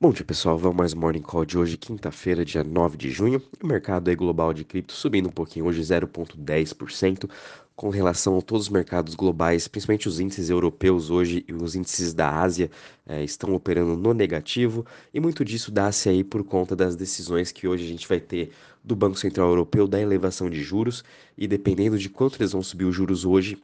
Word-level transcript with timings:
Bom 0.00 0.12
dia 0.12 0.24
pessoal, 0.24 0.56
vamos 0.56 0.76
mais 0.76 0.94
Morning 0.94 1.20
Call 1.20 1.44
de 1.44 1.58
hoje, 1.58 1.76
quinta-feira, 1.76 2.44
dia 2.44 2.62
9 2.62 2.96
de 2.96 3.10
junho. 3.10 3.42
O 3.60 3.66
mercado 3.66 4.14
global 4.14 4.54
de 4.54 4.64
cripto 4.64 4.92
subindo 4.92 5.28
um 5.28 5.32
pouquinho 5.32 5.66
hoje, 5.66 5.82
0,10%, 5.82 7.28
com 7.74 7.88
relação 7.90 8.38
a 8.38 8.40
todos 8.40 8.66
os 8.66 8.68
mercados 8.72 9.16
globais, 9.16 9.66
principalmente 9.66 10.06
os 10.06 10.20
índices 10.20 10.50
europeus 10.50 11.10
hoje 11.10 11.44
e 11.48 11.52
os 11.52 11.74
índices 11.74 12.14
da 12.14 12.30
Ásia 12.30 12.70
é, 13.04 13.24
estão 13.24 13.52
operando 13.52 13.96
no 13.96 14.14
negativo, 14.14 14.86
e 15.12 15.18
muito 15.18 15.44
disso 15.44 15.72
dá-se 15.72 16.08
aí 16.08 16.22
por 16.22 16.44
conta 16.44 16.76
das 16.76 16.94
decisões 16.94 17.50
que 17.50 17.66
hoje 17.66 17.84
a 17.84 17.88
gente 17.88 18.06
vai 18.06 18.20
ter 18.20 18.52
do 18.84 18.94
Banco 18.94 19.18
Central 19.18 19.48
Europeu 19.48 19.88
da 19.88 20.00
elevação 20.00 20.48
de 20.48 20.62
juros, 20.62 21.02
e 21.36 21.48
dependendo 21.48 21.98
de 21.98 22.08
quanto 22.08 22.36
eles 22.38 22.52
vão 22.52 22.62
subir 22.62 22.84
os 22.84 22.94
juros 22.94 23.24
hoje, 23.24 23.58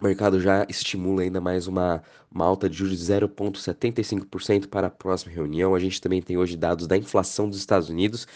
o 0.00 0.04
mercado 0.04 0.40
já 0.40 0.64
estimula 0.68 1.22
ainda 1.22 1.40
mais 1.40 1.66
uma, 1.66 2.02
uma 2.30 2.44
alta 2.44 2.68
de 2.70 2.76
juros 2.76 2.98
de 2.98 3.04
0,75% 3.04 4.68
para 4.68 4.86
a 4.86 4.90
próxima 4.90 5.32
reunião. 5.32 5.74
A 5.74 5.78
gente 5.80 6.00
também 6.00 6.22
tem 6.22 6.36
hoje 6.36 6.56
dados 6.56 6.86
da 6.86 6.96
inflação 6.96 7.48
dos 7.48 7.58
Estados 7.58 7.88
Unidos, 7.88 8.26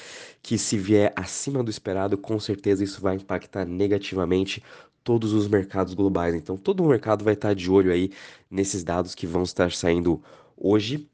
que 0.42 0.58
se 0.58 0.76
vier 0.76 1.12
acima 1.14 1.62
do 1.62 1.70
esperado, 1.70 2.18
com 2.18 2.38
certeza 2.40 2.82
isso 2.82 3.00
vai 3.00 3.14
impactar 3.14 3.64
negativamente 3.64 4.62
todos 5.04 5.32
os 5.32 5.46
mercados 5.46 5.94
globais. 5.94 6.34
Então, 6.34 6.56
todo 6.56 6.82
o 6.82 6.88
mercado 6.88 7.24
vai 7.24 7.34
estar 7.34 7.54
de 7.54 7.70
olho 7.70 7.92
aí 7.92 8.10
nesses 8.50 8.82
dados 8.82 9.14
que 9.14 9.26
vão 9.26 9.44
estar 9.44 9.70
saindo 9.72 10.22
hoje 10.56 11.08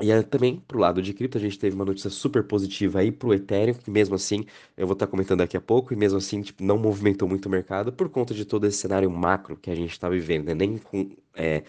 e 0.00 0.10
aí, 0.10 0.24
também, 0.24 0.60
pro 0.66 0.78
lado 0.78 1.00
de 1.00 1.14
cripto, 1.14 1.38
a 1.38 1.40
gente 1.40 1.56
teve 1.56 1.76
uma 1.76 1.84
notícia 1.84 2.10
super 2.10 2.42
positiva 2.42 2.98
aí 2.98 3.12
pro 3.12 3.32
Ethereum, 3.32 3.74
que 3.74 3.88
mesmo 3.90 4.16
assim, 4.16 4.44
eu 4.76 4.88
vou 4.88 4.94
estar 4.94 5.06
tá 5.06 5.10
comentando 5.10 5.38
daqui 5.38 5.56
a 5.56 5.60
pouco, 5.60 5.92
e 5.92 5.96
mesmo 5.96 6.18
assim, 6.18 6.42
tipo, 6.42 6.64
não 6.64 6.76
movimentou 6.76 7.28
muito 7.28 7.46
o 7.46 7.48
mercado 7.48 7.92
por 7.92 8.08
conta 8.08 8.34
de 8.34 8.44
todo 8.44 8.66
esse 8.66 8.78
cenário 8.78 9.08
macro 9.08 9.56
que 9.56 9.70
a 9.70 9.74
gente 9.74 9.92
está 9.92 10.08
vivendo, 10.08 10.46
né? 10.46 10.54
Nem 10.54 10.78
com 10.78 11.10
é, 11.36 11.62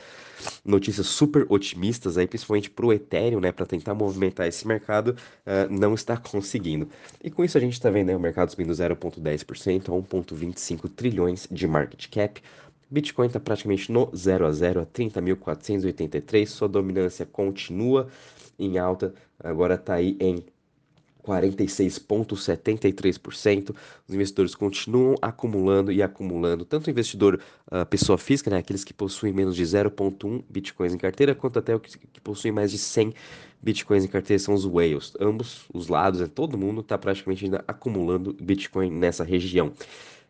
notícias 0.64 1.06
super 1.06 1.46
otimistas 1.50 2.18
aí, 2.18 2.26
principalmente 2.26 2.70
pro 2.70 2.92
Ethereum, 2.92 3.40
né? 3.40 3.52
Para 3.52 3.68
tentar 3.68 3.94
movimentar 3.94 4.48
esse 4.48 4.68
mercado, 4.68 5.10
uh, 5.10 5.72
não 5.72 5.94
está 5.94 6.18
conseguindo. 6.18 6.90
E 7.24 7.30
com 7.30 7.44
isso 7.44 7.60
a 7.60 7.62
gente 7.62 7.74
está 7.74 7.92
vendo 7.92 8.08
né, 8.08 8.16
o 8.16 8.20
mercado 8.20 8.50
subindo 8.50 8.72
0,10% 8.74 9.90
a 9.90 9.92
1,25 9.92 10.90
trilhões 10.90 11.48
de 11.52 11.68
market 11.68 12.10
cap, 12.10 12.42
Bitcoin 12.90 13.28
está 13.28 13.40
praticamente 13.40 13.92
no 13.92 14.10
0 14.16 14.46
a 14.46 14.52
0 14.52 14.82
a 14.82 14.86
30.483, 14.86 16.46
sua 16.46 16.68
dominância 16.68 17.26
continua 17.26 18.08
em 18.58 18.78
alta, 18.78 19.14
agora 19.40 19.76
está 19.76 19.96
aí 19.96 20.16
em 20.20 20.44
46,73%. 21.26 23.76
Os 24.08 24.14
investidores 24.14 24.54
continuam 24.54 25.16
acumulando 25.22 25.92
e 25.92 26.04
acumulando, 26.04 26.64
tanto 26.64 26.88
o 26.88 26.92
investidor 26.92 27.42
uh, 27.72 27.86
pessoa 27.86 28.18
física, 28.18 28.50
né, 28.52 28.58
aqueles 28.58 28.84
que 28.84 28.94
possuem 28.94 29.32
menos 29.34 29.56
de 29.56 29.64
0,1 29.64 30.44
bitcoins 30.48 30.94
em 30.94 30.98
carteira, 30.98 31.34
quanto 31.34 31.58
até 31.60 31.74
o 31.76 31.80
que, 31.80 31.98
que 31.98 32.22
possuem 32.22 32.54
mais 32.54 32.72
de 32.72 32.78
100 32.78 33.14
bitcoins 33.62 34.06
em 34.06 34.08
carteira, 34.08 34.40
são 34.40 34.54
os 34.54 34.66
whales. 34.66 35.14
Ambos 35.20 35.66
os 35.74 35.88
lados, 35.88 36.20
né, 36.20 36.28
todo 36.28 36.58
mundo 36.58 36.82
está 36.82 36.98
praticamente 36.98 37.46
ainda 37.46 37.64
acumulando 37.68 38.36
bitcoin 38.40 38.92
nessa 38.92 39.24
região. 39.24 39.72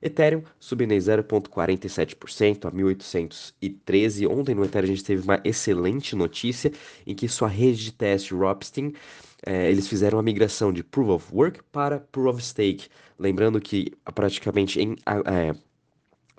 Ethereum 0.01 0.43
subindo 0.59 0.91
em 0.91 0.97
0,47% 0.97 2.65
a 2.65 2.71
1.813. 2.71 4.29
Ontem 4.29 4.55
no 4.55 4.63
Ethereum 4.63 4.91
a 4.91 4.95
gente 4.95 5.03
teve 5.03 5.23
uma 5.23 5.41
excelente 5.43 6.15
notícia 6.15 6.71
em 7.05 7.15
que 7.15 7.27
sua 7.27 7.47
rede 7.47 7.85
de 7.85 7.91
teste 7.91 8.33
Ropstein 8.33 8.93
é, 9.45 9.69
eles 9.69 9.87
fizeram 9.87 10.17
a 10.17 10.23
migração 10.23 10.73
de 10.73 10.83
Proof 10.83 11.09
of 11.09 11.35
Work 11.35 11.63
para 11.71 11.99
Proof 11.99 12.35
of 12.35 12.43
Stake. 12.43 12.87
Lembrando 13.17 13.61
que 13.61 13.91
praticamente 14.13 14.81
em, 14.81 14.95
é, 15.05 15.55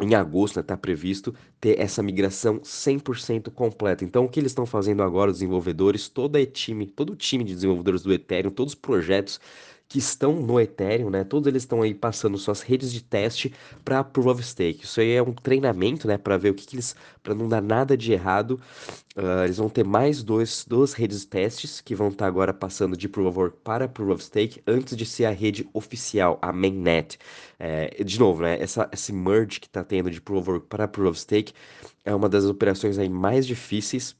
em 0.01 0.15
agosto 0.15 0.61
está 0.61 0.75
né, 0.75 0.81
previsto 0.81 1.35
ter 1.61 1.79
essa 1.81 2.03
migração 2.03 2.59
100% 2.59 3.51
completa. 3.51 4.05
Então, 4.05 4.25
o 4.25 4.29
que 4.29 4.41
eles 4.41 4.51
estão 4.51 4.67
fazendo 4.67 5.03
agora, 5.03 5.31
os 5.31 5.39
desenvolvedores, 5.39 6.09
todo, 6.09 6.45
time, 6.47 6.87
todo 6.87 7.13
o 7.13 7.17
time 7.17 7.45
de 7.45 7.55
desenvolvedores 7.55 8.03
do 8.03 8.13
Ethereum, 8.13 8.51
todos 8.51 8.73
os 8.73 8.79
projetos 8.79 9.41
que 9.89 9.99
estão 9.99 10.35
no 10.35 10.61
Ethereum, 10.61 11.11
né? 11.11 11.23
Todos 11.25 11.47
eles 11.47 11.63
estão 11.63 11.83
aí 11.83 11.95
passando 11.95 12.37
suas 12.39 12.61
redes 12.61 12.93
de 12.93 13.03
teste 13.03 13.53
para 13.85 14.03
Proof 14.03 14.27
of 14.27 14.43
Stake. 14.43 14.85
Isso 14.85 15.01
aí 15.01 15.13
é 15.13 15.23
um 15.23 15.33
treinamento, 15.33 16.09
né? 16.09 16.19
Para 16.19 16.37
ver 16.37 16.51
o 16.51 16.55
que, 16.55 16.67
que 16.67 16.77
eles, 16.77 16.97
para 17.23 17.35
não 17.35 17.49
dar 17.49 17.63
nada 17.63 17.97
de 17.97 18.13
errado. 18.13 18.61
Uh, 19.17 19.45
eles 19.45 19.57
vão 19.57 19.69
ter 19.69 19.85
mais 19.85 20.23
dois, 20.23 20.65
duas 20.67 20.93
redes 20.93 21.21
de 21.21 21.27
testes 21.29 21.81
que 21.81 21.95
vão 21.95 22.09
estar 22.09 22.25
tá 22.25 22.29
agora 22.29 22.53
passando 22.53 22.97
de 22.97 23.09
Proof 23.09 23.29
of 23.29 23.39
Work 23.39 23.57
para 23.63 23.89
Proof 23.89 24.11
of 24.11 24.25
Stake 24.25 24.63
antes 24.67 24.97
de 24.97 25.07
ser 25.07 25.27
a 25.27 25.31
rede 25.31 25.69
oficial, 25.73 26.39
a 26.43 26.53
mainnet. 26.53 27.19
É, 27.59 28.03
de 28.03 28.19
novo, 28.19 28.43
né? 28.43 28.61
Essa, 28.61 28.89
esse 28.93 29.13
merge 29.13 29.61
que 29.61 29.67
está 29.67 29.85
tendo 29.85 30.11
de 30.11 30.21
Proof 30.21 30.43
of 30.43 30.51
Work 30.51 30.67
para 30.69 30.89
Proof 30.89 31.11
of 31.11 31.21
Stake 31.21 31.53
é 32.05 32.15
uma 32.15 32.29
das 32.29 32.45
operações 32.45 32.99
aí 32.99 33.09
mais 33.09 33.47
difíceis 33.47 34.17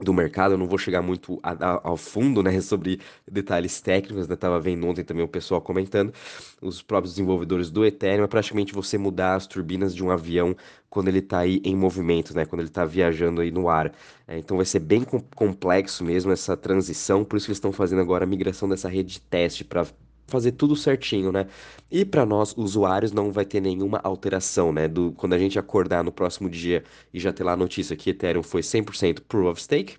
do 0.00 0.12
mercado, 0.12 0.52
eu 0.54 0.58
não 0.58 0.66
vou 0.66 0.78
chegar 0.78 1.02
muito 1.02 1.38
a, 1.42 1.52
a, 1.52 1.80
ao 1.84 1.96
fundo, 1.96 2.42
né, 2.42 2.58
sobre 2.62 3.00
detalhes 3.30 3.80
técnicos, 3.80 4.26
né, 4.26 4.36
tava 4.36 4.58
vendo 4.60 4.86
ontem 4.86 5.04
também 5.04 5.24
o 5.24 5.28
pessoal 5.28 5.60
comentando, 5.60 6.12
os 6.60 6.82
próprios 6.82 7.14
desenvolvedores 7.14 7.70
do 7.70 7.84
Ethereum, 7.84 8.24
é 8.24 8.26
praticamente 8.26 8.72
você 8.72 8.98
mudar 8.98 9.34
as 9.34 9.46
turbinas 9.46 9.94
de 9.94 10.04
um 10.04 10.10
avião 10.10 10.56
quando 10.88 11.08
ele 11.08 11.18
está 11.20 11.38
aí 11.40 11.60
em 11.64 11.76
movimento, 11.76 12.34
né, 12.34 12.44
quando 12.44 12.60
ele 12.60 12.68
está 12.68 12.84
viajando 12.84 13.40
aí 13.40 13.50
no 13.50 13.68
ar. 13.68 13.92
É, 14.26 14.38
então 14.38 14.56
vai 14.56 14.66
ser 14.66 14.80
bem 14.80 15.04
complexo 15.34 16.04
mesmo 16.04 16.32
essa 16.32 16.56
transição, 16.56 17.24
por 17.24 17.36
isso 17.36 17.46
que 17.46 17.50
eles 17.50 17.58
estão 17.58 17.72
fazendo 17.72 18.00
agora 18.00 18.24
a 18.24 18.26
migração 18.26 18.68
dessa 18.68 18.88
rede 18.88 19.14
de 19.14 19.20
teste 19.20 19.64
para 19.64 19.86
fazer 20.30 20.52
tudo 20.52 20.76
certinho, 20.76 21.32
né? 21.32 21.46
E 21.90 22.04
para 22.04 22.24
nós 22.24 22.54
usuários 22.56 23.12
não 23.12 23.32
vai 23.32 23.44
ter 23.44 23.60
nenhuma 23.60 24.00
alteração, 24.02 24.72
né? 24.72 24.88
Do 24.88 25.12
quando 25.12 25.34
a 25.34 25.38
gente 25.38 25.58
acordar 25.58 26.04
no 26.04 26.12
próximo 26.12 26.48
dia 26.48 26.84
e 27.12 27.20
já 27.20 27.32
ter 27.32 27.44
lá 27.44 27.52
a 27.52 27.56
notícia 27.56 27.96
que 27.96 28.10
Ethereum 28.10 28.42
foi 28.42 28.62
100% 28.62 29.20
Proof 29.28 29.46
of 29.52 29.62
Stake, 29.62 29.98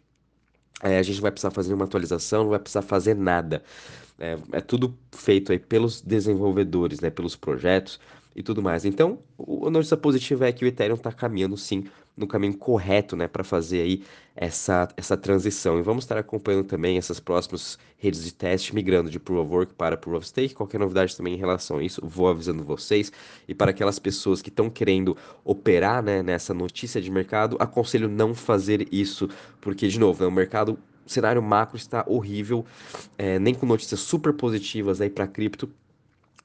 é, 0.81 0.97
a 0.97 1.03
gente 1.03 1.21
vai 1.21 1.31
precisar 1.31 1.51
fazer 1.51 1.73
uma 1.73 1.85
atualização, 1.85 2.43
não 2.43 2.49
vai 2.51 2.59
precisar 2.59 2.81
fazer 2.81 3.15
nada. 3.15 3.63
É, 4.19 4.37
é 4.53 4.61
tudo 4.61 4.97
feito 5.11 5.51
aí 5.51 5.59
pelos 5.59 6.01
desenvolvedores, 6.01 6.99
né? 6.99 7.09
Pelos 7.09 7.35
projetos 7.35 7.99
e 8.35 8.41
tudo 8.43 8.61
mais. 8.61 8.85
Então, 8.85 9.19
a 9.65 9.69
notícia 9.69 9.97
positiva 9.97 10.47
é 10.47 10.51
que 10.51 10.63
o 10.65 10.67
Ethereum 10.67 10.95
está 10.95 11.11
caminhando 11.11 11.57
sim 11.57 11.85
no 12.15 12.27
caminho 12.27 12.55
correto, 12.57 13.15
né, 13.15 13.27
para 13.27 13.43
fazer 13.43 13.81
aí 13.81 14.03
essa, 14.35 14.87
essa 14.95 15.17
transição. 15.17 15.79
E 15.79 15.81
vamos 15.81 16.03
estar 16.03 16.17
acompanhando 16.17 16.65
também 16.65 16.97
essas 16.97 17.19
próximas 17.19 17.77
redes 17.97 18.23
de 18.23 18.33
teste 18.33 18.75
migrando 18.75 19.09
de 19.09 19.19
Proof 19.19 19.45
of 19.45 19.53
Work 19.53 19.73
para 19.73 19.97
Proof 19.97 20.17
of 20.17 20.27
Stake. 20.27 20.53
Qualquer 20.53 20.79
novidade 20.79 21.15
também 21.15 21.33
em 21.33 21.37
relação 21.37 21.77
a 21.77 21.83
isso, 21.83 22.01
vou 22.03 22.27
avisando 22.27 22.63
vocês. 22.63 23.11
E 23.47 23.55
para 23.55 23.71
aquelas 23.71 23.99
pessoas 23.99 24.41
que 24.41 24.49
estão 24.49 24.69
querendo 24.69 25.15
operar, 25.43 26.03
né, 26.03 26.21
nessa 26.21 26.53
notícia 26.53 27.01
de 27.01 27.09
mercado, 27.09 27.57
aconselho 27.59 28.07
não 28.07 28.35
fazer 28.35 28.87
isso, 28.91 29.29
porque 29.59 29.87
de 29.87 29.99
novo, 29.99 30.23
né, 30.23 30.27
o 30.27 30.31
mercado 30.31 30.77
o 31.03 31.09
cenário 31.09 31.41
macro 31.41 31.75
está 31.75 32.05
horrível, 32.07 32.63
é, 33.17 33.39
nem 33.39 33.53
com 33.53 33.65
notícias 33.65 33.99
super 33.99 34.31
positivas 34.33 35.01
aí 35.01 35.09
para 35.09 35.27
cripto 35.27 35.69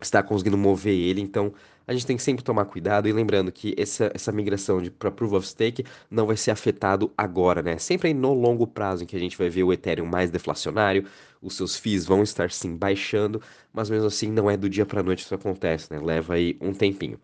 está 0.01 0.23
conseguindo 0.23 0.59
mover 0.59 0.95
ele, 0.95 1.21
então 1.21 1.53
a 1.87 1.93
gente 1.93 2.07
tem 2.07 2.17
que 2.17 2.23
sempre 2.23 2.43
tomar 2.43 2.65
cuidado 2.65 3.09
e 3.09 3.13
lembrando 3.13 3.53
que 3.53 3.75
essa, 3.79 4.11
essa 4.15 4.33
migração 4.33 4.83
para 4.99 5.11
Proof 5.11 5.33
of 5.33 5.47
Stake 5.47 5.85
não 6.11 6.27
vai 6.27 6.37
ser 6.37 6.51
afetado 6.51 7.13
agora, 7.17 7.63
né? 7.63 7.79
Sempre 7.79 8.13
no 8.13 8.35
longo 8.35 8.67
prazo 8.67 9.05
em 9.05 9.07
que 9.07 9.17
a 9.17 9.19
gente 9.19 9.39
vai 9.39 9.49
ver 9.49 9.63
o 9.63 9.73
Ethereum 9.73 10.07
mais 10.07 10.31
deflacionário, 10.31 11.07
os 11.41 11.55
seus 11.55 11.77
FIIs 11.77 12.05
vão 12.05 12.23
estar 12.23 12.51
sim 12.51 12.77
baixando, 12.77 13.41
mas 13.73 13.89
mesmo 13.89 14.07
assim 14.07 14.31
não 14.31 14.51
é 14.51 14.57
do 14.57 14.69
dia 14.69 14.85
para 14.85 15.03
noite 15.03 15.21
que 15.21 15.27
isso 15.27 15.35
acontece, 15.35 15.93
né? 15.93 16.01
Leva 16.01 16.35
aí 16.35 16.57
um 16.61 16.73
tempinho. 16.75 17.19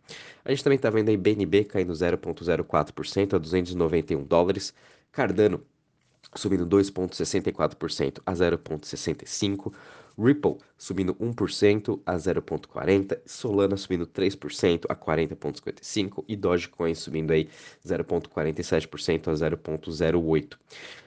A 0.45 0.51
gente 0.51 0.63
também 0.63 0.77
está 0.77 0.91
vendo 0.91 1.09
aí 1.09 1.17
BNB 1.17 1.65
caindo 1.65 1.93
0,04% 1.93 3.35
a 3.35 3.39
291 3.39 4.25
dólares, 4.25 4.73
Cardano 5.11 5.63
subindo 6.35 6.67
2,64% 6.67 8.21
a 8.25 8.33
0,65%, 8.33 9.73
Ripple 10.19 10.57
subindo 10.77 11.15
1% 11.15 12.01
a 12.05 12.17
0,40%, 12.17 13.19
Solana 13.25 13.77
subindo 13.77 14.07
3% 14.07 14.85
a 14.89 14.97
40,55% 14.97 16.25
e 16.27 16.37
Dogecoin 16.37 16.95
subindo 16.95 17.31
aí 17.31 17.49
0,47% 17.87 19.29
a 19.29 19.33
0,08%. 19.33 20.57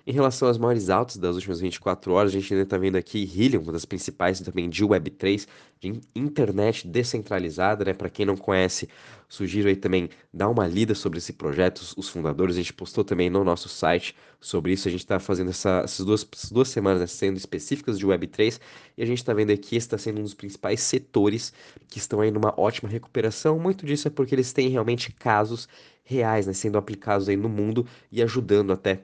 Em 0.08 0.12
relação 0.12 0.48
às 0.48 0.58
maiores 0.58 0.90
altas 0.90 1.18
das 1.18 1.36
últimas 1.36 1.60
24 1.60 2.14
horas, 2.14 2.32
a 2.32 2.34
gente 2.34 2.54
ainda 2.54 2.64
está 2.64 2.78
vendo 2.78 2.96
aqui 2.96 3.24
Helium, 3.24 3.62
uma 3.62 3.72
das 3.72 3.86
principais 3.86 4.40
também 4.40 4.70
de 4.70 4.86
Web3, 4.86 5.48
de 5.80 6.00
internet 6.16 6.88
descentralizada, 6.88 7.84
né? 7.84 7.94
Para 7.94 8.10
quem 8.10 8.26
não 8.26 8.38
conhece, 8.38 8.88
sugiro 9.36 9.68
aí 9.68 9.76
também 9.76 10.10
dar 10.34 10.50
uma 10.50 10.66
lida 10.66 10.96
sobre 10.96 11.18
esse 11.18 11.34
projeto, 11.34 11.80
os 11.98 12.08
fundadores, 12.08 12.56
a 12.56 12.60
gente 12.60 12.74
postou 12.74 13.04
também 13.04 13.30
no 13.30 13.44
nosso 13.44 13.68
site 13.68 14.16
sobre 14.40 14.72
isso, 14.74 14.88
a 14.88 14.92
gente 14.92 15.02
está 15.02 15.20
fazendo 15.20 15.50
essa, 15.50 15.82
essas, 15.84 16.06
duas, 16.06 16.28
duas 16.52 16.70
semanas 16.70 17.02
né, 17.02 17.08
sendo 17.08 17.38
específicas 17.38 18.00
de 18.00 18.08
Web3, 18.08 18.60
e 18.98 19.04
a 19.04 19.06
gente 19.06 19.18
está 19.18 19.34
vendo 19.34 19.52
aqui, 19.52 19.76
está 19.76 19.98
sendo 19.98 20.20
um 20.20 20.24
dos 20.24 20.34
principais 20.34 20.80
setores 20.80 21.52
que 21.88 21.98
estão 21.98 22.22
aí 22.22 22.32
numa 22.32 22.54
ótima 22.58 22.90
recuperação, 22.90 23.60
muito 23.60 23.86
disso 23.86 24.08
é 24.08 24.12
porque 24.12 24.34
eles 24.34 24.54
têm 24.54 24.70
realmente 24.70 25.12
casos 25.12 25.68
reais, 26.04 26.48
né, 26.48 26.54
sendo 26.54 26.78
aplicados 26.78 27.28
aí 27.28 27.36
no 27.36 27.50
mundo 27.50 27.86
e 28.12 28.24
ajudando 28.24 28.72
até 28.72 29.04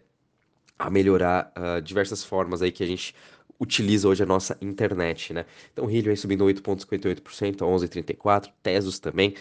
a 0.80 0.90
melhorar 0.90 1.54
uh, 1.56 1.82
diversas 1.82 2.24
formas 2.24 2.62
aí 2.62 2.72
que 2.72 2.84
a 2.84 2.88
gente 2.88 3.14
utiliza 3.62 4.10
hoje 4.10 4.24
a 4.24 4.26
nossa 4.26 4.58
internet, 4.60 5.32
né? 5.34 5.46
Então, 5.72 5.90
Helium 5.90 6.10
aí 6.10 6.18
subindo 6.18 6.44
8,58% 6.46 7.62
a 7.62 7.66
11,34%, 7.66 8.52
Tesos 8.64 8.98
também 8.98 9.36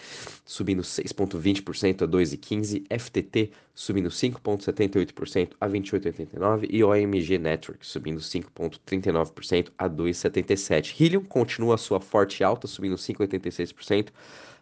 subindo 0.45 0.83
6,20% 0.83 2.03
a 2.03 2.07
2,15%, 2.07 2.85
FTT 2.99 3.51
subindo 3.73 4.09
5,78% 4.09 5.53
a 5.59 5.67
28,89% 5.67 6.67
e 6.69 6.83
OMG 6.83 7.39
Network 7.39 7.85
subindo 7.85 8.19
5,39% 8.19 9.71
a 9.75 9.89
2,77%. 9.89 11.01
Helium 11.01 11.23
continua 11.23 11.73
a 11.73 11.77
sua 11.79 11.99
forte 11.99 12.43
alta, 12.43 12.67
subindo 12.67 12.95
5,86% 12.95 14.09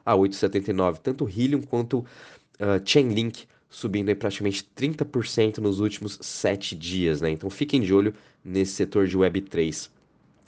a 0.06 0.16
8,79%. 0.16 1.00
Tanto 1.00 1.28
Helium 1.28 1.62
quanto 1.64 2.00
uh, 2.00 2.80
Chainlink 2.86 3.46
subindo 3.70 4.10
aí 4.10 4.16
praticamente 4.16 4.68
30% 4.76 5.60
nos 5.60 5.80
últimos 5.80 6.18
7 6.22 6.76
dias, 6.76 7.22
né? 7.22 7.30
Então 7.30 7.50
fiquem 7.50 7.82
de 7.82 7.94
olho 7.94 8.14
nesse 8.44 8.74
setor 8.74 9.08
de 9.08 9.18
Web3. 9.18 9.90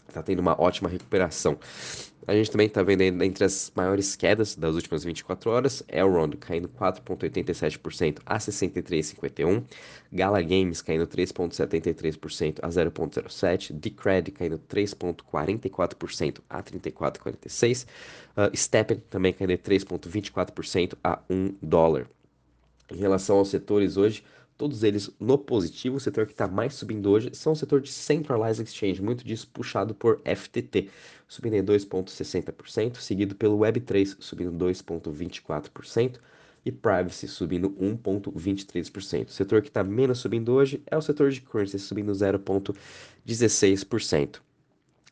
Está 0.08 0.22
tendo 0.22 0.40
uma 0.40 0.60
ótima 0.60 0.90
recuperação. 0.90 1.58
A 2.28 2.34
gente 2.36 2.52
também 2.52 2.68
está 2.68 2.84
vendo 2.84 3.02
entre 3.02 3.44
as 3.44 3.72
maiores 3.76 4.16
quedas 4.16 4.56
das 4.56 4.76
últimas 4.76 5.04
24 5.04 5.50
horas, 5.50 5.84
Elrond 5.88 6.38
caindo 6.38 6.70
4,87% 6.70 8.20
a 8.26 8.38
63,51%, 8.38 9.64
Gala 10.14 10.42
Games 10.42 10.82
caindo 10.84 11.08
3,73% 11.08 12.60
a 12.62 12.70
0,07%, 12.70 13.74
Decred 13.74 14.32
caindo 14.32 14.60
3,44% 14.60 16.42
a 16.48 16.62
34,46%, 16.62 17.86
uh, 18.38 18.56
Steppen 18.56 19.02
também 19.10 19.34
caindo 19.34 19.54
3,24% 19.54 20.94
a 21.04 21.20
1 21.28 21.56
dólar. 21.60 22.08
Em 22.92 22.98
relação 22.98 23.38
aos 23.38 23.50
setores 23.50 23.98
hoje, 23.98 24.24
todos 24.62 24.84
eles 24.84 25.10
no 25.20 25.40
positivo. 25.40 25.98
O 25.98 26.00
setor 26.00 26.28
que 26.28 26.34
está 26.34 26.48
mais 26.48 26.76
subindo 26.76 27.10
hoje 27.10 27.32
são 27.34 27.54
o 27.54 27.56
setor 27.56 27.82
de 27.82 27.90
Centralized 27.90 28.64
Exchange, 28.64 29.02
muito 29.02 29.26
disso 29.26 29.50
puxado 29.52 29.96
por 29.96 30.22
FTT, 30.24 30.88
subindo 31.28 31.56
em 31.56 31.64
2,60%, 31.64 32.98
seguido 32.98 33.34
pelo 33.34 33.58
Web3, 33.58 34.18
subindo 34.20 34.52
2,24%, 34.64 36.20
e 36.64 36.72
Privacy 36.72 37.28
subindo 37.28 37.72
1,23%. 37.72 39.30
O 39.30 39.32
setor 39.32 39.64
que 39.64 39.70
está 39.70 39.84
menos 39.84 40.20
subindo 40.20 40.54
hoje 40.54 40.80
é 40.86 40.96
o 40.96 41.02
setor 41.02 41.32
de 41.32 41.42
Currency, 41.42 41.80
subindo 41.80 42.12
0,16%. 42.12 44.42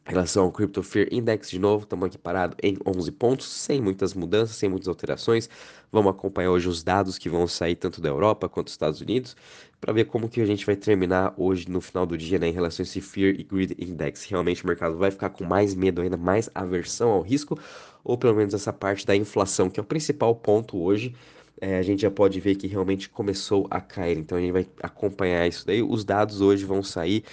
Em 0.07 0.12
relação 0.12 0.46
ao 0.46 0.51
Crypto 0.51 0.81
Fear 0.81 1.07
Index, 1.12 1.51
de 1.51 1.60
novo, 1.60 1.84
estamos 1.84 2.07
aqui 2.07 2.18
parado 2.18 2.57
em 2.63 2.78
11 2.84 3.12
pontos, 3.12 3.48
sem 3.48 3.80
muitas 3.80 4.16
mudanças, 4.16 4.56
sem 4.56 4.68
muitas 4.68 4.88
alterações. 4.88 5.48
Vamos 5.92 6.10
acompanhar 6.10 6.50
hoje 6.50 6.68
os 6.68 6.81
dados 6.84 7.19
que 7.19 7.30
vão 7.30 7.48
sair 7.48 7.75
tanto 7.75 8.01
da 8.01 8.10
Europa 8.10 8.50
quanto 8.50 8.66
dos 8.66 8.74
Estados 8.74 9.01
Unidos, 9.01 9.36
para 9.80 9.94
ver 9.94 10.06
como 10.06 10.28
que 10.28 10.42
a 10.42 10.46
gente 10.46 10.66
vai 10.66 10.75
terminar 10.75 11.34
hoje 11.38 11.69
no 11.69 11.80
final 11.80 12.07
do 12.07 12.18
dia 12.18 12.40
né, 12.40 12.48
em 12.48 12.51
relação 12.51 12.84
a 12.84 12.86
esse 12.86 13.00
Fear 13.01 13.36
e 13.40 13.44
Greed 13.44 13.75
Index. 13.78 14.25
Realmente 14.25 14.63
o 14.63 14.68
mercado 14.68 14.98
vai 14.98 15.12
ficar 15.12 15.30
com 15.30 15.44
mais 15.44 15.75
medo 15.75 16.01
ainda, 16.01 16.18
mais 16.18 16.50
aversão 16.56 17.10
ao 17.12 17.22
risco, 17.22 17.60
ou 18.04 18.18
pelo 18.18 18.36
menos 18.36 18.56
essa 18.56 18.74
parte 18.74 19.06
da 19.06 19.16
inflação, 19.16 19.69
que 19.69 19.80
é 19.80 19.84
o 19.84 19.86
principal 19.86 20.34
ponto 20.36 20.81
hoje. 20.81 21.13
É, 21.62 21.78
a 21.78 21.81
gente 21.84 22.01
já 22.01 22.10
pode 22.10 22.40
ver 22.40 22.56
que 22.56 22.68
realmente 22.68 23.10
começou 23.10 23.68
a 23.69 23.81
cair, 23.81 24.18
então 24.18 24.38
a 24.38 24.42
gente 24.42 24.54
vai 24.54 24.66
acompanhar 24.81 25.46
isso 25.48 25.68
daí. 25.68 25.84
Os 25.84 26.04
dados 26.04 26.42
hoje 26.42 26.66
vão 26.66 26.81
sair 26.81 27.24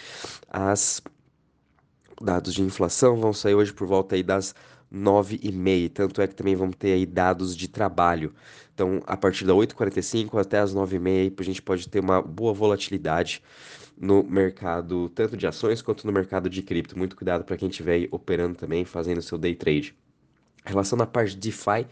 às 0.51 1.01
dados 2.21 2.55
de 2.55 2.63
inflação 2.63 3.17
vão 3.17 3.33
sair 3.33 3.55
hoje 3.55 3.73
por 3.73 3.87
volta 3.87 4.15
aí 4.15 4.23
das 4.23 4.55
9h30, 4.93 5.91
tanto 5.93 6.23
é 6.23 6.27
que 6.27 6.35
também 6.35 6.55
vamos 6.55 6.77
ter 6.77 6.93
aí 6.93 7.07
dados 7.07 7.57
de 7.57 7.69
trabalho. 7.69 8.33
Então, 8.75 9.03
a 9.07 9.17
partir 9.17 9.45
da 9.45 9.53
8h45 9.53 10.41
até 10.41 10.59
as 10.59 10.75
9h30, 10.75 11.35
a 11.39 11.43
gente 11.43 11.63
pode 11.63 11.89
ter 11.89 12.01
uma 12.01 12.23
boa 12.23 12.53
volatilidade 12.53 13.43
no 13.99 14.23
mercado, 14.23 15.09
tanto 15.11 15.37
de 15.37 15.47
ações 15.47 15.81
quanto 15.81 16.07
no 16.07 16.13
mercado 16.13 16.51
de 16.51 16.63
cripto. 16.63 16.99
Muito 16.99 17.17
cuidado 17.17 17.45
para 17.45 17.57
quem 17.57 17.69
estiver 17.69 18.09
operando 18.11 18.55
também, 18.55 18.85
fazendo 18.85 19.23
seu 19.23 19.39
day 19.39 19.55
trade. 19.55 19.95
Em 20.67 20.71
relação 20.71 21.01
à 21.01 21.07
parte 21.07 21.31
de 21.31 21.39
DeFi, 21.39 21.87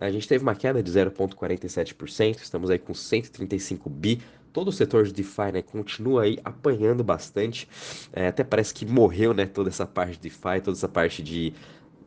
a 0.00 0.10
gente 0.10 0.26
teve 0.26 0.42
uma 0.42 0.54
queda 0.54 0.82
de 0.82 0.90
0,47%, 0.90 2.40
estamos 2.42 2.70
aí 2.70 2.78
com 2.78 2.92
135 2.92 3.88
bi 3.88 4.20
todo 4.54 4.68
o 4.68 4.72
setor 4.72 5.04
de 5.04 5.12
DeFi, 5.12 5.52
né, 5.52 5.62
continua 5.62 6.22
aí 6.22 6.38
apanhando 6.44 7.02
bastante. 7.02 7.68
É, 8.12 8.28
até 8.28 8.44
parece 8.44 8.72
que 8.72 8.86
morreu, 8.86 9.34
né, 9.34 9.46
toda 9.46 9.68
essa 9.68 9.84
parte 9.84 10.12
de 10.12 10.20
DeFi, 10.20 10.62
toda 10.62 10.78
essa 10.78 10.88
parte 10.88 11.22
de 11.22 11.52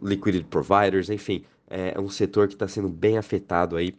liquidity 0.01 0.45
providers, 0.45 1.09
enfim, 1.09 1.43
é 1.69 1.99
um 1.99 2.09
setor 2.09 2.47
que 2.47 2.53
está 2.53 2.67
sendo 2.67 2.87
bem 2.87 3.17
afetado 3.17 3.75
aí 3.75 3.93